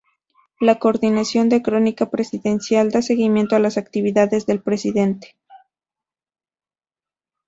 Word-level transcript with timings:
La 0.59 0.79
Coordinación 0.79 1.47
de 1.49 1.61
Crónica 1.61 2.09
Presidencial 2.09 2.89
da 2.89 3.03
seguimiento 3.03 3.55
a 3.55 3.59
las 3.59 3.77
actividades 3.77 4.47
del 4.47 4.59
Presidente. 4.59 5.35